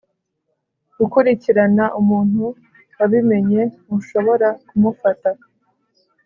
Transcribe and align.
Gukurikirana 0.97 1.85
umuntu 1.99 2.43
wabimenye 2.97 3.61
ntushobora 3.81 4.47
ku 4.67 4.73
mufata 4.81 5.29